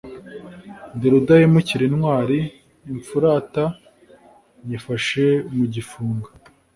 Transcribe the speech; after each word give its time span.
Ndi 0.95 1.07
rudahemukira 1.13 1.81
intwali, 1.89 2.39
imfuruta 2.93 3.63
nyifashe 4.67 5.25
mu 5.57 5.63
gifunga 5.73 6.29